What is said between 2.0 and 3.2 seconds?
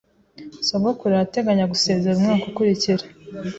umwaka ukurikira.